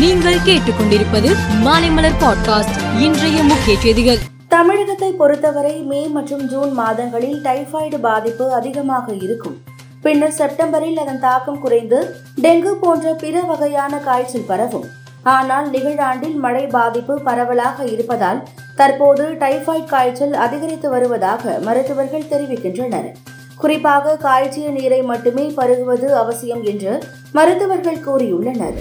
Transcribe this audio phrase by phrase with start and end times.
[0.00, 1.30] நீங்கள் கேட்டுக்கொண்டிருப்பது
[1.64, 4.18] மாலைமலர் பாட்காஸ்ட் இன்றைய முக்கிய செய்திகள்.
[4.48, 9.56] தமிழகத்தை பொறுத்தவரை மே மற்றும் ஜூன் மாதங்களில் டைபாய்டு பாதிப்பு அதிகமாக இருக்கும்.
[10.02, 14.86] பின்னர் செப்டம்பரில் அதன் தாக்கம் குறைந்து டெங்கு போன்ற பிற வகையான காய்ச்சல் பரவும்.
[15.22, 18.42] ஆனால் நிகழாண்டில் மழை பாதிப்பு பரவலாக இருப்பதால்
[18.76, 23.12] தற்போது டைபாய்டு காய்ச்சல் அதிகரித்து வருவதாக மருத்துவர்கள் தெரிவிக்கின்றனர்.
[23.56, 28.74] குறிப்பாக காய்ச்சிய நீரை மட்டுமே பருகுவது அவசியம் என்று மருத்துவர்கள் கூறியுள்ளனர்.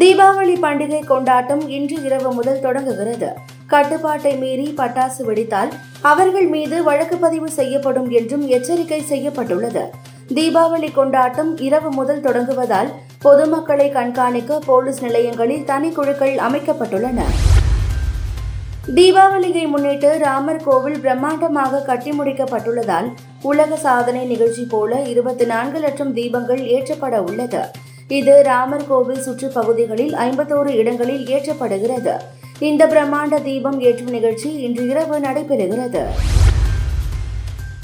[0.00, 3.32] தீபாவளி பண்டிகை கொண்டாட்டம் இன்று இரவு முதல் தொடங்குகிறது.
[3.66, 9.82] கட்டுப்பாட்டை மீறி பட்டாசு வெடித்தால் அவர்கள் மீது வழக்கு பதிவு செய்யப்படும் என்றும் எச்சரிக்கை செய்யப்பட்டுள்ளது.
[10.34, 17.20] தீபாவளி கொண்டாட்டம் இரவு முதல் தொடங்குவதால் பொதுமக்களை கண்காணிக்க போலீஸ் நிலையங்களில் தனிக்குழுக்கள் அமைக்கப்பட்டுள்ளன.
[18.94, 23.10] தீபாவளியை முன்னிட்டு ராமர் கோவில் பிரம்மாண்டமாக கட்டி முடிக்கப்பட்டுள்ளதால்
[23.42, 27.81] உலக சாதனை நிகழ்ச்சி போல இருபத்தி நான்கு லட்சம் தீபங்கள் ஏற்றப்பட உள்ளது.
[28.08, 32.14] இது ராமர் கோவில் சுற்றுப்பகுதிகளில் ஐம்பத்தோரு இடங்களில் ஏற்றப்படுகிறது.
[32.58, 36.04] இந்த பிரம்மாண்ட தீபம் ஏற்றும் நிகழ்ச்சி இன்று இரவு நடைபெறுகிறது.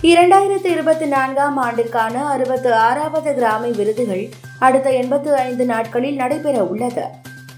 [0.03, 7.05] இரண்டாயிரத்தி இருபத்தி நான்காம் ஆண்டிற்கான அறுபத்து ஆறாவது கிராமி விருதுகள் அடுத்த எண்பத்து ஐந்து நாட்களில் நடைபெற உள்ளது.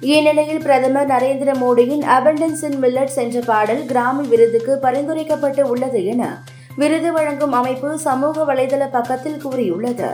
[0.00, 6.38] இந்நிலையில் பிரதமர் நரேந்திர மோடியின் அபண்டன்ஸ் இன் மில்லட்ஸ் என்ற பாடல் கிராமி விருதுக்கு பரிந்துரைக்கப்பட்டு உள்ளது என
[6.77, 10.11] விருது வழங்கும் அமைப்பு சமூக வலைதள பக்கத்தில் கூறியுள்ளது.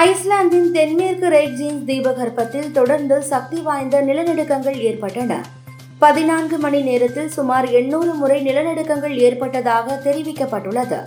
[0.00, 5.32] ஐஸ்லாந்தின் தென்மேற்கு ரெய்ஜீன்ஸ் தீபகற்பத்தில் தொடர்ந்து சக்தி வாய்ந்த நிலநடுக்கங்கள் ஏற்பட்டன.
[5.98, 11.00] பதினான்கு மணி நேரத்தில் சுமார் எண்ணூறு முறை நிலநடுக்கங்கள் ஏற்பட்டதாக தெரிவிக்கப்பட்டுள்ளது.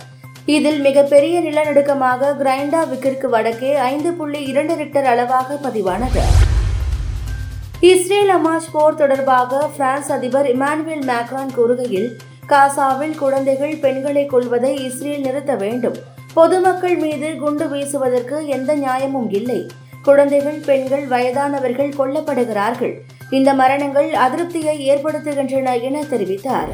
[0.56, 6.22] இதில் மிகப்பெரிய நிலநடுக்கமாக கிரைண்டா விக்கிற்கு வடக்கே ஐந்து புள்ளி இரண்டு ரிக்டர் அளவாக பதிவானது.
[7.92, 12.10] இஸ்ரேல் அமாஷ் போர் தொடர்பாக பிரான்ஸ் அதிபர் இமானுவேல் மேக்ரான் கூறுகையில்
[12.52, 15.98] காசாவில் குழந்தைகள் பெண்களை கொள்வதை இஸ்ரேல் நிறுத்த வேண்டும்.
[16.36, 19.66] பொதுமக்கள் மீது குண்டு வீசுவதற்கு எந்த நியாயமும் இல்லை.
[20.02, 22.92] குழந்தைகள் பெண்கள் வயதானவர்கள் கொல்லப்படுகிறார்கள்.
[23.30, 26.72] இந்த மரணங்கள் அதிருப்தியை ஏற்படுத்துகின்றன என தெரிவித்தார்.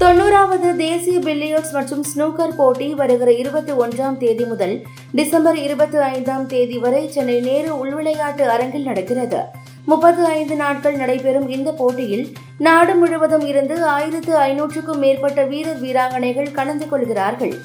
[0.00, 4.74] தொண்ணூறாவது தேசிய பில்லியர்ட்ஸ் மற்றும் ஸ்னூக்கர் போட்டி வருகிற இருபத்தி ஒன்றாம் தேதி முதல்
[5.12, 9.42] டிசம்பர் இருபத்தி ஐந்தாம் தேதி வரை சென்னை நேரு உள்விளையாட்டு அரங்கில் நடக்கிறது.
[9.84, 12.26] முப்பத்து ஐந்து நாட்கள் நடைபெறும் இந்த போட்டியில்
[12.58, 17.56] நாடு முழுவதும் இருந்து ஆயிரத்து ஐநூற்றுக்கும் மேற்பட்ட வீரர் வீராங்கனைகள் கலந்து கொள்கிறார்கள்.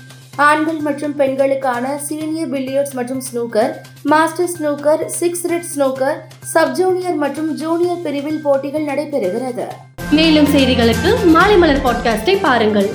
[0.47, 3.71] ஆண்கள் மற்றும் பெண்களுக்கான சீனியர் பில்லியர்ட்ஸ் மற்றும் snooker
[4.03, 6.17] master snooker six red snooker
[6.53, 9.65] sub junior மற்றும் ஜூனியர் பிரிவில் போட்டிகள் நடைபெறுகிறது.
[10.11, 12.89] மேலும் செய்திகளுக்கு மாலை மலர் பாட்காஸ்டை பாருங்கள்.